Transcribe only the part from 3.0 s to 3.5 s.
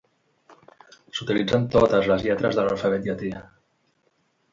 llatí.